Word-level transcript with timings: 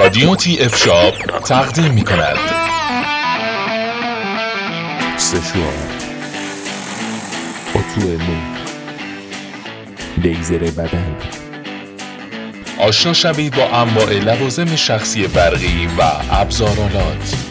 رادیو 0.00 0.36
تی 0.36 0.58
اف 0.60 0.76
شاپ 0.76 1.14
تقدیم 1.40 1.92
می 1.92 2.04
کند 2.04 2.38
سشوار 5.16 5.72
مو 7.96 8.34
لیزر 10.22 10.58
بدن. 10.58 11.16
آشنا 12.78 13.12
شوید 13.12 13.56
با 13.56 13.68
انواع 13.68 14.12
لوازم 14.12 14.76
شخصی 14.76 15.26
برقی 15.26 15.88
و 15.98 16.02
ابزارالات. 16.30 17.49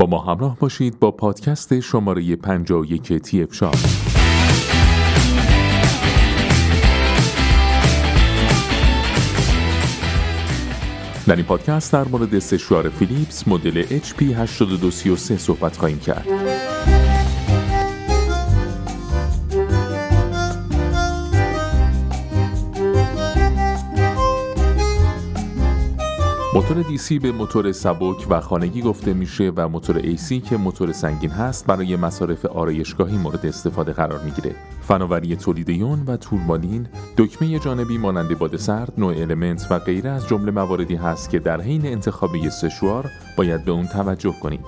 با 0.00 0.06
ما 0.06 0.18
همراه 0.18 0.56
باشید 0.58 0.98
با 0.98 1.10
پادکست 1.10 1.80
شماره 1.80 2.36
51 2.36 3.18
تی 3.18 3.42
اف 3.42 3.54
شاپ 3.54 3.76
در 11.26 11.36
این 11.36 11.44
پادکست 11.44 11.92
در 11.92 12.04
مورد 12.04 12.38
سشوار 12.38 12.88
فیلیپس 12.88 13.48
مدل 13.48 13.82
HP 13.82 14.22
8233 14.22 15.36
صحبت 15.36 15.76
خواهیم 15.76 15.98
کرد. 15.98 16.69
موتور 26.60 26.82
DC 26.82 27.20
به 27.22 27.32
موتور 27.32 27.72
سبک 27.72 28.26
و 28.30 28.40
خانگی 28.40 28.82
گفته 28.82 29.12
میشه 29.12 29.52
و 29.56 29.68
موتور 29.68 30.02
AC 30.02 30.48
که 30.48 30.56
موتور 30.56 30.92
سنگین 30.92 31.30
هست 31.30 31.66
برای 31.66 31.96
مصارف 31.96 32.44
آرایشگاهی 32.44 33.18
مورد 33.18 33.46
استفاده 33.46 33.92
قرار 33.92 34.20
می‌گیره. 34.24 34.54
فناوری 34.82 35.36
تولید 35.36 35.68
یون 35.68 36.02
و 36.06 36.16
تورمالین 36.16 36.86
دکمه 37.16 37.58
جانبی 37.58 37.98
مانند 37.98 38.38
باد 38.38 38.56
سرد، 38.56 38.92
نوع 38.98 39.14
المنت 39.16 39.66
و 39.70 39.78
غیره 39.78 40.10
از 40.10 40.28
جمله 40.28 40.50
مواردی 40.50 40.94
هست 40.94 41.30
که 41.30 41.38
در 41.38 41.60
حین 41.60 41.86
انتخاب 41.86 42.48
سشوار 42.48 43.10
باید 43.36 43.64
به 43.64 43.72
اون 43.72 43.86
توجه 43.86 44.34
کنید. 44.42 44.64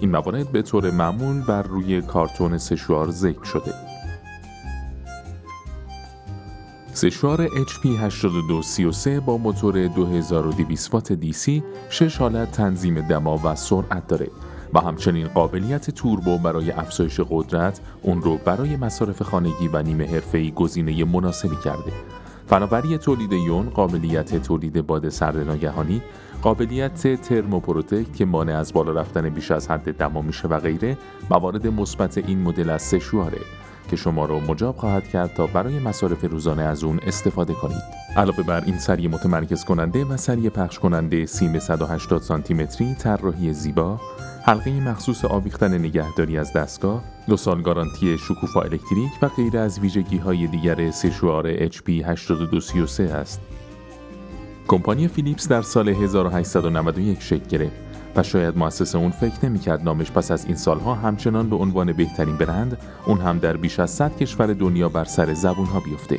این 0.00 0.10
موارد 0.10 0.52
به 0.52 0.62
طور 0.62 0.90
معمول 0.90 1.40
بر 1.40 1.62
روی 1.62 2.02
کارتون 2.02 2.58
سشوار 2.58 3.10
ذکر 3.10 3.44
شده. 3.44 3.93
سشوار 6.96 7.48
HP 7.48 7.86
8233 7.86 9.20
با 9.20 9.38
موتور 9.38 9.86
2200 9.86 10.94
وات 10.94 11.12
DC 11.14 11.62
6 11.90 12.16
حالت 12.16 12.52
تنظیم 12.52 13.00
دما 13.00 13.40
و 13.44 13.54
سرعت 13.54 14.06
داره 14.06 14.30
و 14.74 14.80
همچنین 14.80 15.28
قابلیت 15.28 15.90
توربو 15.90 16.38
برای 16.38 16.70
افزایش 16.70 17.20
قدرت 17.30 17.80
اون 18.02 18.22
رو 18.22 18.36
برای 18.36 18.76
مصارف 18.76 19.22
خانگی 19.22 19.68
و 19.72 19.82
نیمه 19.82 20.06
حرفه‌ای 20.06 20.50
گزینه 20.50 21.04
مناسبی 21.04 21.56
کرده. 21.64 21.92
فناوری 22.46 22.98
تولید 22.98 23.32
یون، 23.32 23.70
قابلیت 23.70 24.42
تولید 24.42 24.86
باد 24.86 25.08
سرد 25.08 25.36
ناگهانی، 25.36 26.02
قابلیت 26.42 27.22
ThermoProtect 27.22 28.16
که 28.16 28.24
مانع 28.24 28.58
از 28.58 28.72
بالا 28.72 28.92
رفتن 28.92 29.28
بیش 29.28 29.50
از 29.50 29.70
حد 29.70 29.96
دما 29.96 30.22
میشه 30.22 30.48
و 30.48 30.58
غیره 30.58 30.98
موارد 31.30 31.66
مثبت 31.66 32.18
این 32.18 32.42
مدل 32.42 32.70
از 32.70 32.82
سشواره 32.82 33.40
که 33.88 33.96
شما 33.96 34.24
رو 34.24 34.40
مجاب 34.40 34.76
خواهد 34.76 35.08
کرد 35.08 35.34
تا 35.34 35.46
برای 35.46 35.78
مصارف 35.78 36.24
روزانه 36.24 36.62
از 36.62 36.84
اون 36.84 37.00
استفاده 37.06 37.54
کنید. 37.54 37.82
علاوه 38.16 38.42
بر 38.42 38.64
این 38.64 38.78
سری 38.78 39.08
متمرکز 39.08 39.64
کننده 39.64 40.04
و 40.04 40.16
سری 40.16 40.50
پخش 40.50 40.78
کننده 40.78 41.26
سیم 41.26 41.58
180 41.58 42.22
سانتی 42.22 42.54
متری 42.54 42.94
طراحی 42.94 43.52
زیبا، 43.52 44.00
حلقه 44.42 44.80
مخصوص 44.80 45.24
آویختن 45.24 45.78
نگهداری 45.78 46.38
از 46.38 46.52
دستگاه، 46.52 47.02
دو 47.28 47.36
سال 47.36 47.62
گارانتی 47.62 48.18
شکوفا 48.18 48.60
الکتریک 48.60 49.12
و 49.22 49.28
غیر 49.28 49.58
از 49.58 49.78
ویژگی 49.78 50.18
های 50.18 50.46
دیگر 50.46 50.90
سشوار 50.90 51.68
HP 51.68 51.88
8233 51.88 53.02
است. 53.02 53.40
کمپانی 54.68 55.08
فیلیپس 55.08 55.48
در 55.48 55.62
سال 55.62 55.88
1891 55.88 57.22
شکل 57.22 57.46
گرفت 57.48 57.83
و 58.16 58.22
شاید 58.22 58.58
مؤسس 58.58 58.94
اون 58.94 59.10
فکر 59.10 59.46
نمی‌کرد 59.46 59.82
نامش 59.82 60.10
پس 60.10 60.30
از 60.30 60.44
این 60.44 60.56
سالها 60.56 60.94
همچنان 60.94 61.50
به 61.50 61.56
عنوان 61.56 61.92
بهترین 61.92 62.36
برند 62.36 62.78
اون 63.06 63.20
هم 63.20 63.38
در 63.38 63.56
بیش 63.56 63.80
از 63.80 63.90
100 63.90 64.16
کشور 64.16 64.46
دنیا 64.46 64.88
بر 64.88 65.04
سر 65.04 65.34
زبونها 65.34 65.80
بیفته. 65.80 66.18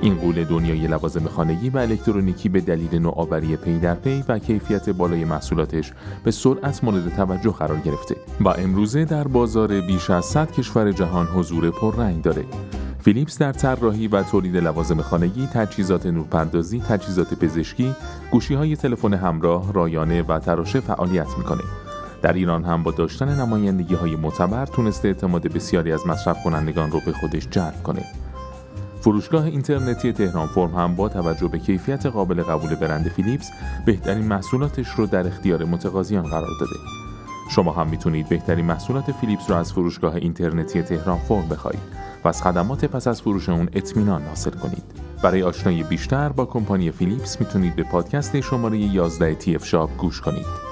این 0.00 0.14
غول 0.14 0.44
دنیای 0.44 0.86
لوازم 0.86 1.28
خانگی 1.28 1.70
و 1.70 1.78
الکترونیکی 1.78 2.48
به 2.48 2.60
دلیل 2.60 2.98
نوآوری 2.98 3.56
پی 3.56 3.78
در 3.78 3.94
پی 3.94 4.24
و 4.28 4.38
کیفیت 4.38 4.90
بالای 4.90 5.24
محصولاتش 5.24 5.92
به 6.24 6.30
سرعت 6.30 6.84
مورد 6.84 7.16
توجه 7.16 7.50
قرار 7.50 7.78
گرفته 7.78 8.16
و 8.40 8.48
امروزه 8.48 9.04
در 9.04 9.28
بازار 9.28 9.80
بیش 9.80 10.10
از 10.10 10.24
100 10.24 10.52
کشور 10.52 10.92
جهان 10.92 11.26
حضور 11.26 11.70
پررنگ 11.70 12.22
داره. 12.22 12.44
فیلیپس 13.08 13.38
در 13.38 13.52
طراحی 13.52 14.08
و 14.08 14.22
تولید 14.22 14.56
لوازم 14.56 15.02
خانگی، 15.02 15.46
تجهیزات 15.46 16.06
نورپردازی، 16.06 16.80
تجهیزات 16.80 17.34
پزشکی، 17.34 17.94
گوشی 18.30 18.54
های 18.54 18.76
تلفن 18.76 19.14
همراه، 19.14 19.72
رایانه 19.72 20.22
و 20.22 20.38
تراشه 20.38 20.80
فعالیت 20.80 21.38
می‌کنه. 21.38 21.62
در 22.22 22.32
ایران 22.32 22.64
هم 22.64 22.82
با 22.82 22.90
داشتن 22.90 23.40
نمایندگی 23.40 23.94
های 23.94 24.16
معتبر 24.16 24.66
تونسته 24.66 25.08
اعتماد 25.08 25.42
بسیاری 25.42 25.92
از 25.92 26.06
مصرف 26.06 26.42
کنندگان 26.44 26.90
رو 26.90 27.00
به 27.06 27.12
خودش 27.12 27.48
جلب 27.50 27.82
کنه. 27.82 28.04
فروشگاه 29.00 29.44
اینترنتی 29.44 30.12
تهران 30.12 30.46
فرم 30.46 30.74
هم 30.74 30.96
با 30.96 31.08
توجه 31.08 31.48
به 31.48 31.58
کیفیت 31.58 32.06
قابل 32.06 32.42
قبول 32.42 32.74
برند 32.74 33.08
فیلیپس 33.08 33.50
بهترین 33.86 34.24
محصولاتش 34.24 34.88
رو 34.88 35.06
در 35.06 35.26
اختیار 35.26 35.64
متقاضیان 35.64 36.24
قرار 36.24 36.50
داده. 36.60 36.76
شما 37.50 37.72
هم 37.72 37.88
می‌تونید 37.88 38.28
بهترین 38.28 38.64
محصولات 38.64 39.12
فیلیپس 39.12 39.50
رو 39.50 39.56
از 39.56 39.72
فروشگاه 39.72 40.14
اینترنتی 40.14 40.82
تهران 40.82 41.18
فرم 41.18 41.48
بخرید 41.48 41.97
و 42.24 42.28
از 42.28 42.42
خدمات 42.42 42.84
پس 42.84 43.06
از 43.06 43.22
فروش 43.22 43.48
اون 43.48 43.68
اطمینان 43.72 44.22
حاصل 44.22 44.50
کنید. 44.50 44.82
برای 45.22 45.42
آشنایی 45.42 45.82
بیشتر 45.82 46.28
با 46.28 46.44
کمپانی 46.44 46.90
فیلیپس 46.90 47.40
می‌تونید 47.40 47.76
به 47.76 47.82
پادکست 47.82 48.40
شماره 48.40 48.78
11 48.78 49.34
تی 49.34 49.54
اف 49.54 49.66
شاپ 49.66 49.96
گوش 49.96 50.20
کنید. 50.20 50.68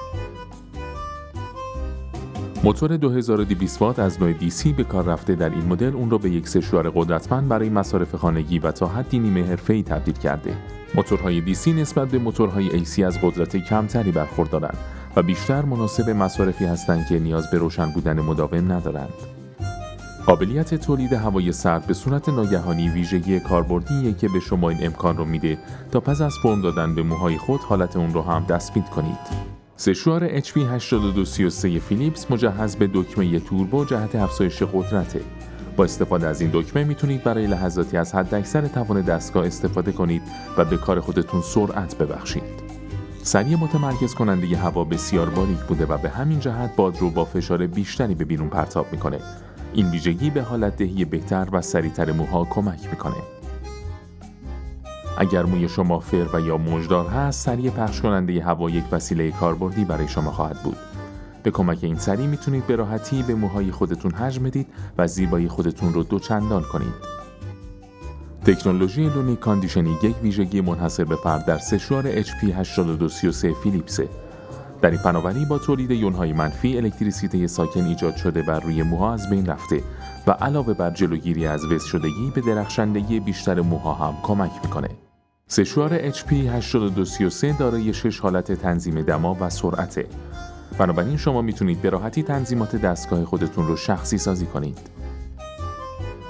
موتور 2.63 2.97
2200 2.97 3.81
وات 3.81 3.99
از 3.99 4.21
نوع 4.21 4.33
DC 4.33 4.67
به 4.67 4.83
کار 4.83 5.03
رفته 5.05 5.35
در 5.35 5.49
این 5.49 5.65
مدل 5.65 5.93
اون 5.93 6.09
رو 6.09 6.17
به 6.17 6.29
یک 6.29 6.47
سشوار 6.47 6.89
قدرتمند 6.89 7.49
برای 7.49 7.69
مصارف 7.69 8.15
خانگی 8.15 8.59
و 8.59 8.71
تا 8.71 8.87
حدی 8.87 9.19
نیمه 9.19 9.45
حرفه‌ای 9.45 9.83
تبدیل 9.83 10.13
کرده. 10.13 10.53
موتورهای 10.95 11.55
DC 11.55 11.67
نسبت 11.67 12.07
به 12.07 12.17
موتورهای 12.17 12.85
AC 12.85 12.99
از 12.99 13.21
قدرت 13.21 13.57
کمتری 13.57 14.11
برخوردارند 14.11 14.77
و 15.15 15.23
بیشتر 15.23 15.61
مناسب 15.61 16.09
مصارفی 16.09 16.65
هستند 16.65 17.07
که 17.07 17.19
نیاز 17.19 17.51
به 17.51 17.57
روشن 17.57 17.91
بودن 17.91 18.19
مداوم 18.19 18.71
ندارند. 18.71 19.36
قابلیت 20.27 20.75
تولید 20.75 21.13
هوای 21.13 21.51
سرد 21.51 21.85
به 21.85 21.93
صورت 21.93 22.29
ناگهانی 22.29 22.89
ویژگی 22.89 23.39
کاربردیه 23.39 24.13
که 24.13 24.27
به 24.27 24.39
شما 24.39 24.69
این 24.69 24.85
امکان 24.85 25.17
رو 25.17 25.25
میده 25.25 25.57
تا 25.91 25.99
پس 25.99 26.21
از 26.21 26.33
فرم 26.43 26.61
دادن 26.61 26.95
به 26.95 27.03
موهای 27.03 27.37
خود 27.37 27.59
حالت 27.61 27.97
اون 27.97 28.13
رو 28.13 28.21
هم 28.21 28.45
دستپید 28.49 28.85
کنید. 28.85 29.17
سشوار 29.75 30.39
HP 30.39 30.57
8233 30.57 31.79
فیلیپس 31.79 32.31
مجهز 32.31 32.75
به 32.75 32.89
دکمه 32.93 33.39
توربو 33.39 33.85
جهت 33.85 34.15
افزایش 34.15 34.63
قدرته. 34.63 35.21
با 35.77 35.83
استفاده 35.83 36.27
از 36.27 36.41
این 36.41 36.49
دکمه 36.53 36.83
می‌تونید 36.83 37.23
برای 37.23 37.47
لحظاتی 37.47 37.97
از 37.97 38.15
حداکثر 38.15 38.67
توان 38.67 39.01
دستگاه 39.01 39.45
استفاده 39.45 39.91
کنید 39.91 40.21
و 40.57 40.65
به 40.65 40.77
کار 40.77 40.99
خودتون 40.99 41.41
سرعت 41.41 41.97
ببخشید. 41.97 42.67
سری 43.23 43.55
متمرکز 43.55 44.13
کننده 44.13 44.57
هوا 44.57 44.83
بسیار 44.83 45.29
باریک 45.29 45.59
بوده 45.59 45.85
و 45.85 45.97
به 45.97 46.09
همین 46.09 46.39
جهت 46.39 46.75
باد 46.75 46.97
رو 46.97 47.09
با 47.09 47.25
فشار 47.25 47.67
بیشتری 47.67 48.15
به 48.15 48.25
بیرون 48.25 48.49
پرتاب 48.49 48.85
می‌کنه. 48.91 49.19
این 49.73 49.89
ویژگی 49.89 50.29
به 50.29 50.41
حالت 50.41 50.77
دهی 50.77 51.05
بهتر 51.05 51.47
و 51.51 51.61
سریعتر 51.61 52.11
موها 52.11 52.45
کمک 52.45 52.89
می‌کنه. 52.89 53.15
اگر 55.17 55.43
موی 55.43 55.69
شما 55.69 55.99
فر 55.99 56.25
و 56.33 56.41
یا 56.41 56.57
موجدار 56.57 57.07
هست 57.07 57.45
سری 57.45 57.71
پخش 57.71 58.01
کننده 58.01 58.43
هوا 58.43 58.69
یک 58.69 58.83
وسیله 58.91 59.31
کاربردی 59.31 59.85
برای 59.85 60.07
شما 60.07 60.31
خواهد 60.31 60.63
بود. 60.63 60.77
به 61.43 61.51
کمک 61.51 61.79
این 61.81 61.97
سری 61.97 62.27
می‌تونید 62.27 62.67
به 62.67 62.75
راحتی 62.75 63.23
به 63.23 63.35
موهای 63.35 63.71
خودتون 63.71 64.11
حجم 64.11 64.43
بدید 64.43 64.67
و 64.97 65.07
زیبایی 65.07 65.47
خودتون 65.47 65.93
رو 65.93 66.03
دوچندان 66.03 66.63
کنید. 66.63 66.93
تکنولوژی 68.45 69.09
Ionic 69.09 69.35
Conditioning 69.35 70.03
یک 70.03 70.15
ویژگی 70.23 70.61
منحصر 70.61 71.03
به 71.03 71.15
فرد 71.15 71.45
در 71.45 71.57
سشوار 71.57 72.21
HP 72.21 72.43
8233 72.43 73.53
فیلیپسه. 73.63 74.07
در 74.81 74.89
این 74.89 74.99
فناوری 74.99 75.45
با 75.45 75.57
تولید 75.57 75.91
یونهای 75.91 76.33
منفی 76.33 76.77
الکتریسیته 76.77 77.47
ساکن 77.47 77.85
ایجاد 77.85 78.15
شده 78.15 78.41
بر 78.41 78.59
روی 78.59 78.83
موها 78.83 79.13
از 79.13 79.29
بین 79.29 79.45
رفته 79.45 79.83
و 80.27 80.31
علاوه 80.31 80.73
بر 80.73 80.91
جلوگیری 80.91 81.47
از 81.47 81.65
وز 81.65 81.83
شدگی 81.83 82.31
به 82.35 82.41
درخشندگی 82.41 83.19
بیشتر 83.19 83.61
موها 83.61 83.93
هم 83.93 84.13
کمک 84.23 84.51
می‌کنه. 84.63 84.89
سشوار 85.47 86.11
HP 86.11 86.33
8233 86.33 87.53
دارای 87.59 87.93
6 87.93 88.19
حالت 88.19 88.51
تنظیم 88.51 89.01
دما 89.01 89.37
و 89.39 89.49
سرعته. 89.49 90.07
بنابراین 90.77 91.17
شما 91.17 91.41
می‌تونید 91.41 91.81
به 91.81 91.89
راحتی 91.89 92.23
تنظیمات 92.23 92.75
دستگاه 92.75 93.25
خودتون 93.25 93.67
رو 93.67 93.75
شخصی 93.75 94.17
سازی 94.17 94.45
کنید. 94.45 94.79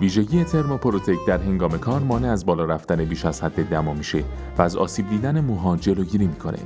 ویژگی 0.02 0.44
ترموپروتک 0.44 1.18
در 1.28 1.38
هنگام 1.38 1.78
کار 1.78 2.00
مانع 2.00 2.32
از 2.32 2.46
بالا 2.46 2.66
رفتن 2.66 3.06
بیش 3.06 3.26
از 3.26 3.44
حد 3.44 3.70
دما 3.70 3.94
میشه 3.94 4.24
و 4.58 4.62
از 4.62 4.76
آسیب 4.76 5.10
دیدن 5.10 5.42
موها 5.42 5.78
جلوگیری 5.78 6.28
می‌کنه. 6.28 6.60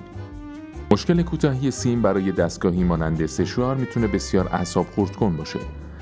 مشکل 0.91 1.21
کوتاهی 1.21 1.71
سیم 1.71 2.01
برای 2.01 2.31
دستگاهی 2.31 2.83
مانند 2.83 3.25
سشوار 3.25 3.75
می‌تونه 3.75 4.07
بسیار 4.07 4.49
اعصاب 4.51 4.85
خورد 4.95 5.15
کن 5.15 5.38
باشه. 5.38 5.59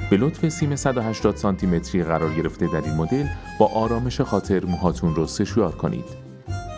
به 0.10 0.18
لطف 0.18 0.50
سیم 0.50 0.76
180 0.76 1.36
سانتی 1.36 1.68
متری 1.68 2.04
قرار 2.04 2.34
گرفته 2.34 2.68
در 2.68 2.82
این 2.82 2.96
مدل 2.96 3.26
با 3.60 3.66
آرامش 3.66 4.22
خاطر 4.22 4.66
موهاتون 4.66 5.16
رو 5.16 5.28
سشوار 5.28 5.72
کنید. 5.72 6.06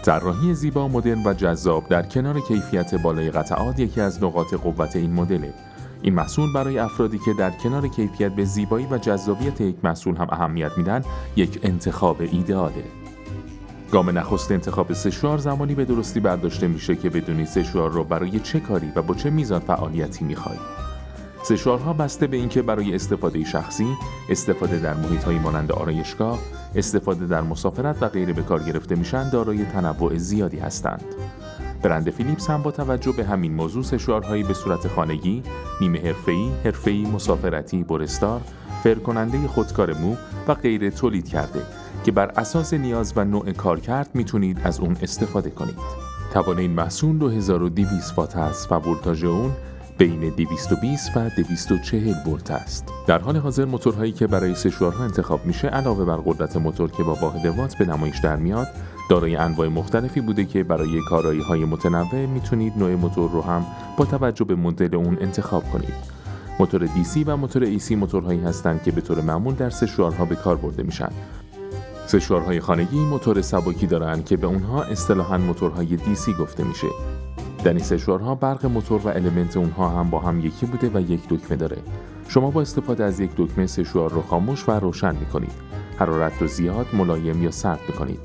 طراحی 0.03 0.53
زیبا 0.53 0.87
مدرن 0.87 1.23
و 1.27 1.33
جذاب 1.33 1.87
در 1.89 2.03
کنار 2.03 2.39
کیفیت 2.39 2.95
بالای 2.95 3.31
قطعات 3.31 3.79
یکی 3.79 4.01
از 4.01 4.23
نقاط 4.23 4.53
قوت 4.53 4.95
این 4.95 5.13
مدله 5.13 5.53
این 6.01 6.13
محصول 6.13 6.53
برای 6.53 6.79
افرادی 6.79 7.19
که 7.25 7.33
در 7.33 7.49
کنار 7.49 7.87
کیفیت 7.87 8.35
به 8.35 8.45
زیبایی 8.45 8.87
و 8.91 8.97
جذابیت 8.97 9.61
یک 9.61 9.75
محصول 9.83 10.15
هم 10.15 10.27
اهمیت 10.31 10.71
میدن 10.77 11.03
یک 11.35 11.59
انتخاب 11.63 12.21
ایدئاله 12.21 12.83
گام 13.91 14.17
نخست 14.17 14.51
انتخاب 14.51 14.93
سشوار 14.93 15.38
زمانی 15.38 15.75
به 15.75 15.85
درستی 15.85 16.19
برداشته 16.19 16.67
میشه 16.67 16.95
که 16.95 17.09
بدونید 17.09 17.47
سشوار 17.47 17.91
رو 17.91 18.03
برای 18.03 18.39
چه 18.39 18.59
کاری 18.59 18.91
و 18.95 19.01
با 19.01 19.13
چه 19.13 19.29
میزان 19.29 19.59
فعالیتی 19.59 20.25
می‌خواهید 20.25 20.61
سشوارها 21.43 21.93
بسته 21.93 22.27
به 22.27 22.38
اینکه 22.38 22.61
برای 22.61 22.95
استفاده 22.95 23.43
شخصی، 23.43 23.88
استفاده 24.29 24.79
در 24.79 24.93
محیط 24.93 25.23
های 25.23 25.39
مانند 25.39 25.71
آرایشگاه، 25.71 26.39
استفاده 26.75 27.27
در 27.27 27.41
مسافرت 27.41 28.03
و 28.03 28.09
غیره 28.09 28.33
به 28.33 28.41
کار 28.41 28.63
گرفته 28.63 28.95
میشن 28.95 29.29
دارای 29.29 29.65
تنوع 29.65 30.17
زیادی 30.17 30.57
هستند. 30.57 31.05
برند 31.83 32.09
فیلیپس 32.09 32.49
هم 32.49 32.61
با 32.61 32.71
توجه 32.71 33.11
به 33.11 33.25
همین 33.25 33.53
موضوع 33.53 33.83
سشوارهایی 33.83 34.43
به 34.43 34.53
صورت 34.53 34.88
خانگی، 34.88 35.43
نیمه 35.81 35.99
حرفه‌ای، 35.99 36.51
حرفه‌ای، 36.65 37.05
مسافرتی، 37.05 37.83
برستار، 37.83 38.41
فرکننده 38.83 39.47
خودکار 39.47 39.93
مو 39.93 40.15
و 40.47 40.53
غیره 40.53 40.89
تولید 40.89 41.27
کرده 41.27 41.61
که 42.03 42.12
بر 42.12 42.31
اساس 42.36 42.74
نیاز 42.74 43.13
و 43.15 43.25
نوع 43.25 43.51
کارکرد 43.51 44.09
می‌تونید 44.13 44.62
از 44.63 44.80
اون 44.80 44.98
استفاده 45.01 45.50
کنید. 45.50 45.77
توان 46.33 46.59
این 46.59 46.71
محصول 46.71 47.18
2200 47.18 48.18
وات 48.18 48.38
است 48.38 48.71
و 48.71 48.75
ولتاژ 48.75 49.24
اون 49.24 49.51
بین 49.98 50.30
220 50.30 51.12
و 51.15 51.30
240 51.30 52.15
ولت 52.27 52.51
است. 52.51 52.86
در 53.07 53.19
حال 53.19 53.38
حاضر 53.38 53.65
موتورهایی 53.65 54.12
که 54.12 54.27
برای 54.27 54.56
سشوارها 54.56 55.03
انتخاب 55.03 55.45
میشه 55.45 55.68
علاوه 55.68 56.06
بر 56.06 56.18
قدرت 56.25 56.57
موتور 56.57 56.92
که 56.92 57.03
با 57.03 57.13
واحد 57.13 57.45
وات 57.45 57.77
به 57.77 57.86
نمایش 57.86 58.19
در 58.19 58.36
میاد 58.36 58.68
دارای 59.09 59.36
انواع 59.36 59.68
مختلفی 59.68 60.21
بوده 60.21 60.45
که 60.45 60.63
برای 60.63 61.01
کارایی 61.09 61.42
های 61.42 61.65
متنوع 61.65 62.25
می‌تونید 62.25 62.74
نوع 62.77 62.95
موتور 62.95 63.31
رو 63.31 63.42
هم 63.42 63.65
با 63.98 64.06
توجه 64.06 64.45
به 64.45 64.56
مدل 64.56 64.95
اون 64.95 65.18
انتخاب 65.21 65.63
کنید. 65.71 65.94
موتور 66.59 66.88
DC 66.88 67.24
و 67.25 67.38
موتور 67.38 67.77
AC 67.77 67.92
موتورهایی 67.92 68.39
هستند 68.39 68.83
که 68.83 68.92
به 68.92 69.01
طور 69.01 69.21
معمول 69.21 69.56
در 69.56 69.69
سشوارها 69.69 70.25
به 70.25 70.36
کار 70.36 70.56
برده 70.56 70.83
میشن. 70.83 71.09
سشوارهای 72.11 72.59
خانگی 72.59 72.99
موتور 72.99 73.41
سبکی 73.41 73.87
دارند 73.87 74.25
که 74.25 74.37
به 74.37 74.47
اونها 74.47 74.83
اصطلاحاً 74.83 75.37
موتورهای 75.37 75.97
DC 75.97 76.39
گفته 76.39 76.63
میشه. 76.63 76.87
در 77.63 77.73
این 77.73 77.83
سشوارها 77.83 78.35
برق 78.35 78.65
موتور 78.65 79.01
و 79.01 79.07
المنت 79.07 79.57
اونها 79.57 79.89
هم 79.89 80.09
با 80.09 80.19
هم 80.19 80.39
یکی 80.39 80.65
بوده 80.65 80.89
و 80.93 81.11
یک 81.11 81.21
دکمه 81.29 81.57
داره. 81.57 81.77
شما 82.27 82.51
با 82.51 82.61
استفاده 82.61 83.03
از 83.03 83.19
یک 83.19 83.31
دکمه 83.37 83.67
سشوار 83.67 84.11
رو 84.11 84.21
خاموش 84.21 84.69
و 84.69 84.71
روشن 84.71 85.15
می‌کنید. 85.15 85.51
حرارت 85.97 86.41
رو 86.41 86.47
زیاد 86.47 86.87
ملایم 86.93 87.43
یا 87.43 87.51
سرد 87.51 87.79
می‌کنید 87.87 88.19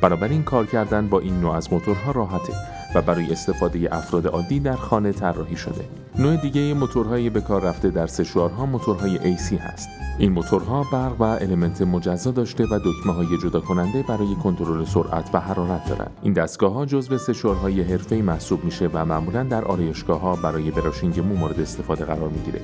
بنابراین 0.00 0.42
کار 0.42 0.66
کردن 0.66 1.08
با 1.08 1.20
این 1.20 1.40
نوع 1.40 1.54
از 1.54 1.72
موتورها 1.72 2.12
راحته. 2.12 2.52
و 2.94 3.02
برای 3.02 3.32
استفاده 3.32 3.88
افراد 3.96 4.26
عادی 4.26 4.60
در 4.60 4.76
خانه 4.76 5.12
طراحی 5.12 5.56
شده. 5.56 5.84
نوع 6.18 6.36
دیگه 6.36 6.74
موتورهای 6.74 7.30
به 7.30 7.40
کار 7.40 7.62
رفته 7.62 7.90
در 7.90 8.06
سشوارها 8.06 8.66
موتورهای 8.66 9.36
AC 9.36 9.52
هست. 9.60 9.88
این 10.18 10.32
موتورها 10.32 10.86
برق 10.92 11.20
و 11.20 11.22
المنت 11.22 11.82
مجزا 11.82 12.30
داشته 12.30 12.64
و 12.64 12.78
دکمه 12.84 13.12
های 13.12 13.38
جدا 13.42 13.60
کننده 13.60 14.02
برای 14.02 14.34
کنترل 14.34 14.84
سرعت 14.84 15.30
و 15.32 15.40
حرارت 15.40 15.88
دارند. 15.88 16.10
این 16.22 16.32
دستگاه 16.32 16.72
ها 16.72 16.86
جزو 16.86 17.18
سشوارهای 17.18 17.82
حرفه‌ای 17.82 18.22
محسوب 18.22 18.64
میشه 18.64 18.90
و 18.92 19.04
معمولا 19.04 19.42
در 19.42 19.64
آرایشگاه 19.64 20.20
ها 20.20 20.36
برای 20.36 20.70
براشینگ 20.70 21.20
مو 21.20 21.36
مورد 21.36 21.60
استفاده 21.60 22.04
قرار 22.04 22.28
می‌گیره. 22.28 22.60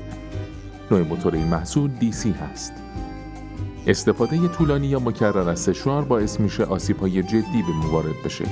نوع 0.91 1.03
موتور 1.03 1.35
این 1.35 1.47
محصول 1.47 1.91
DC 2.01 2.27
هست. 2.27 2.73
استفاده 3.87 4.49
طولانی 4.49 4.87
یا 4.87 4.99
مکرر 4.99 5.49
از 5.49 5.61
سشوار 5.61 6.05
باعث 6.05 6.41
میشه 6.41 6.65
آسیب 6.65 6.99
های 6.99 7.23
جدی 7.23 7.63
به 7.63 7.87
موارد 7.87 8.23
بشه. 8.25 8.45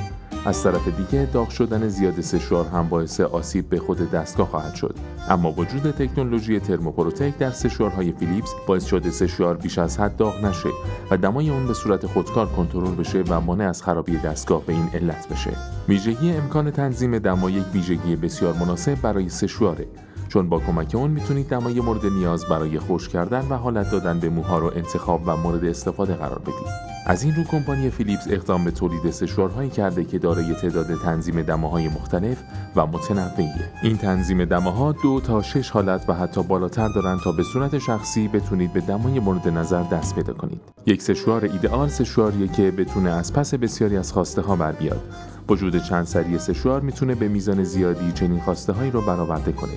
از 0.46 0.62
طرف 0.62 0.88
دیگه 0.88 1.28
داغ 1.32 1.48
شدن 1.48 1.88
زیاد 1.88 2.20
سشوار 2.20 2.66
هم 2.66 2.88
باعث 2.88 3.20
آسیب 3.20 3.68
به 3.68 3.78
خود 3.78 4.10
دستگاه 4.10 4.48
خواهد 4.48 4.74
شد. 4.74 4.94
اما 5.28 5.52
وجود 5.52 5.90
تکنولوژی 5.90 6.60
ترموپروتک 6.60 7.38
در 7.38 7.50
سشوارهای 7.50 8.12
فیلیپس 8.12 8.50
باعث 8.66 8.84
شده 8.84 9.10
سشوار 9.10 9.56
بیش 9.56 9.78
از 9.78 10.00
حد 10.00 10.16
داغ 10.16 10.44
نشه 10.44 10.68
و 11.10 11.16
دمای 11.16 11.50
اون 11.50 11.66
به 11.66 11.74
صورت 11.74 12.06
خودکار 12.06 12.46
کنترل 12.46 12.94
بشه 12.94 13.24
و 13.28 13.40
مانع 13.40 13.68
از 13.68 13.82
خرابی 13.82 14.16
دستگاه 14.16 14.62
به 14.64 14.72
این 14.72 14.88
علت 14.94 15.28
بشه. 15.28 15.50
ویژگی 15.88 16.32
امکان 16.32 16.70
تنظیم 16.70 17.18
دما 17.18 17.50
یک 17.50 17.64
ویژگی 17.74 18.16
بسیار 18.16 18.54
مناسب 18.54 19.00
برای 19.00 19.28
سشواره. 19.28 19.86
چون 20.28 20.48
با 20.48 20.58
کمک 20.58 20.94
اون 20.94 21.10
می‌تونید 21.10 21.48
دمای 21.48 21.80
مورد 21.80 22.06
نیاز 22.06 22.44
برای 22.44 22.78
خوش 22.78 23.08
کردن 23.08 23.48
و 23.50 23.54
حالت 23.54 23.90
دادن 23.90 24.20
به 24.20 24.28
موها 24.28 24.58
رو 24.58 24.72
انتخاب 24.76 25.22
و 25.26 25.36
مورد 25.36 25.64
استفاده 25.64 26.14
قرار 26.14 26.38
بدید. 26.38 26.86
از 27.08 27.22
این 27.22 27.34
رو 27.34 27.44
کمپانی 27.44 27.90
فیلیپس 27.90 28.26
اقدام 28.30 28.64
به 28.64 28.70
تولید 28.70 29.10
سشوارهایی 29.10 29.70
کرده 29.70 30.04
که 30.04 30.18
دارای 30.18 30.54
تعداد 30.54 30.94
تنظیم 30.94 31.42
دماهای 31.42 31.88
مختلف 31.88 32.36
و 32.76 32.86
متنوعیه. 32.86 33.72
این 33.82 33.96
تنظیم 33.96 34.44
دماها 34.44 34.92
دو 34.92 35.20
تا 35.20 35.42
شش 35.42 35.70
حالت 35.70 36.04
و 36.08 36.14
حتی 36.14 36.42
بالاتر 36.42 36.88
دارند 36.88 37.20
تا 37.20 37.32
به 37.32 37.42
صورت 37.42 37.78
شخصی 37.78 38.28
بتونید 38.28 38.72
به 38.72 38.80
دمای 38.80 39.20
مورد 39.20 39.48
نظر 39.48 39.82
دست 39.82 40.14
پیدا 40.14 40.32
کنید. 40.32 40.60
یک 40.86 41.02
سشوار 41.02 41.44
ایدئال 41.44 41.88
سشواریه 41.88 42.48
که 42.48 42.70
بتونه 42.70 43.10
از 43.10 43.32
پس 43.32 43.54
بسیاری 43.54 43.96
از 43.96 44.12
خواسته 44.12 44.42
ها 44.42 44.56
بر 44.56 44.72
بیاد. 44.72 45.00
وجود 45.48 45.78
چند 45.78 46.04
سری 46.04 46.38
سشوار 46.38 46.80
می‌تونه 46.80 47.14
به 47.14 47.28
میزان 47.28 47.64
زیادی 47.64 48.12
چنین 48.12 48.40
خواسته 48.40 48.72
هایی 48.72 48.90
رو 48.90 49.00
برآورده 49.00 49.52
کنه. 49.52 49.72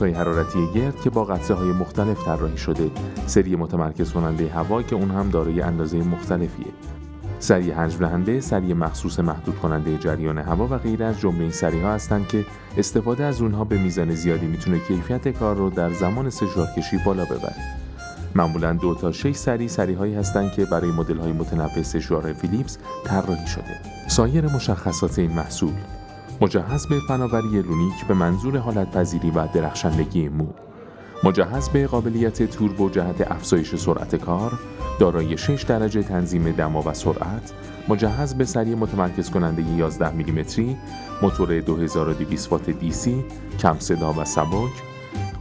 های 0.00 0.12
حرارتی 0.12 0.66
گرد 0.74 1.00
که 1.00 1.10
با 1.10 1.24
قطعه 1.24 1.56
های 1.56 1.72
مختلف 1.72 2.24
طراحی 2.24 2.56
شده. 2.58 2.90
سری 3.26 3.56
متمرکز 3.56 4.12
کننده 4.12 4.48
هوا 4.48 4.82
که 4.82 4.96
اون 4.96 5.10
هم 5.10 5.30
دارای 5.30 5.60
اندازه 5.60 5.98
مختلفیه. 5.98 6.72
سری 7.38 7.70
حجم 7.70 7.98
دهنده 7.98 8.40
سری 8.40 8.74
مخصوص 8.74 9.20
محدود 9.20 9.58
کننده 9.58 9.98
جریان 9.98 10.38
هوا 10.38 10.66
و 10.70 10.78
غیره 10.78 11.04
از 11.04 11.20
جمله 11.20 11.40
این 11.40 11.50
سری 11.50 11.80
ها 11.80 11.92
هستند 11.92 12.28
که 12.28 12.44
استفاده 12.76 13.24
از 13.24 13.42
اونها 13.42 13.64
به 13.64 13.78
میزان 13.78 14.14
زیادی 14.14 14.46
می‌تونه 14.46 14.78
کیفیت 14.78 15.28
کار 15.28 15.56
رو 15.56 15.70
در 15.70 15.92
زمان 15.92 16.30
سشوار 16.30 16.68
کشی 16.76 16.96
بالا 17.06 17.24
ببره. 17.24 17.54
معمولا 18.34 18.72
دو 18.72 18.94
تا 18.94 19.12
شش 19.12 19.34
سری 19.34 19.68
سری 19.68 19.94
هایی 19.94 20.14
هستند 20.14 20.52
که 20.52 20.64
برای 20.64 20.90
مدل 20.90 21.18
های 21.18 21.32
متنوع 21.32 21.82
سشوار 21.82 22.32
فیلیپس 22.32 22.78
طراحی 23.04 23.46
شده. 23.46 23.80
سایر 24.08 24.46
مشخصات 24.54 25.18
این 25.18 25.32
محصول. 25.32 25.72
مجهز 26.42 26.86
به 26.86 27.00
فناوری 27.00 27.62
لونیک 27.62 28.06
به 28.08 28.14
منظور 28.14 28.58
حالت 28.58 28.90
پذیری 28.90 29.30
و 29.30 29.46
درخشندگی 29.46 30.28
مو. 30.28 30.46
مجهز 31.24 31.68
به 31.68 31.86
قابلیت 31.86 32.42
توربو 32.42 32.90
جهت 32.90 33.30
افزایش 33.30 33.76
سرعت 33.76 34.16
کار 34.16 34.52
دارای 35.00 35.38
6 35.38 35.62
درجه 35.62 36.02
تنظیم 36.02 36.50
دما 36.50 36.82
و 36.86 36.94
سرعت 36.94 37.52
مجهز 37.88 38.34
به 38.34 38.44
سری 38.44 38.74
متمرکز 38.74 39.30
کننده 39.30 39.62
11 39.62 40.10
میلیمتری 40.10 40.76
موتور 41.22 41.60
2200 41.60 42.52
وات 42.52 42.70
دیسی 42.70 43.24
کم 43.58 43.76
صدا 43.78 44.12
و 44.12 44.24
سبک 44.24 44.82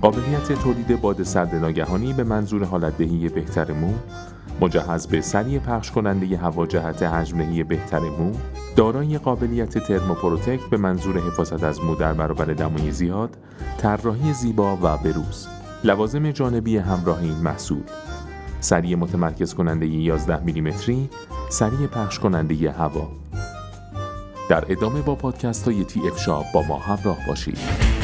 قابلیت 0.01 0.51
تولید 0.63 1.01
باد 1.01 1.23
سرد 1.23 1.55
ناگهانی 1.55 2.13
به 2.13 2.23
منظور 2.23 2.63
حالت 2.65 2.97
دهی 2.97 3.29
بهتر 3.29 3.71
مو 3.71 3.93
مجهز 4.61 5.07
به 5.07 5.21
سری 5.21 5.59
پخش 5.59 5.91
کننده 5.91 6.37
هوا 6.37 6.65
جهت 6.65 7.03
حجم 7.03 7.63
بهتر 7.63 7.99
مو 7.99 8.31
دارای 8.75 9.17
قابلیت 9.17 9.77
ترموپروتکت 9.77 10.69
به 10.69 10.77
منظور 10.77 11.17
حفاظت 11.17 11.63
از 11.63 11.81
مو 11.81 11.95
در 11.95 12.13
برابر 12.13 12.45
دمای 12.45 12.91
زیاد 12.91 13.37
طراحی 13.77 14.33
زیبا 14.33 14.77
و 14.81 14.97
بروز. 14.97 15.47
لوازم 15.83 16.31
جانبی 16.31 16.77
همراه 16.77 17.19
این 17.19 17.35
محصول. 17.35 17.83
سری 18.59 18.95
متمرکز 18.95 19.53
کننده 19.53 19.87
11 19.87 20.43
میلیمتری 20.43 21.09
سری 21.49 21.87
پخش 21.87 22.19
کننده 22.19 22.71
هوا. 22.71 23.07
در 24.49 24.65
ادامه 24.69 25.01
با 25.01 25.15
پادکست 25.15 25.67
های 25.67 25.83
تی 25.83 26.07
اف 26.07 26.19
شاپ 26.19 26.45
با 26.53 26.61
ما 26.61 26.77
همراه 26.77 27.17
باشید. 27.27 28.00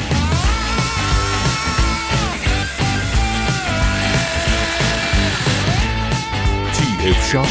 تی 7.08 7.14
اف 7.14 7.32
شاب 7.32 7.46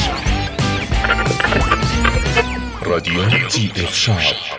رادیو 2.81 3.25
تی 3.47 3.71
اف 3.75 3.95
شاب 3.95 4.56